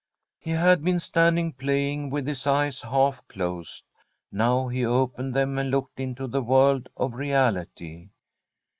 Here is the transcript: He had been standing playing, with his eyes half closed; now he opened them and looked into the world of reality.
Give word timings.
He 0.39 0.49
had 0.49 0.83
been 0.83 0.99
standing 0.99 1.53
playing, 1.53 2.09
with 2.09 2.25
his 2.25 2.47
eyes 2.47 2.81
half 2.81 3.21
closed; 3.27 3.83
now 4.31 4.67
he 4.67 4.83
opened 4.83 5.35
them 5.35 5.59
and 5.59 5.69
looked 5.69 5.99
into 5.99 6.25
the 6.25 6.41
world 6.41 6.89
of 6.97 7.13
reality. 7.13 8.09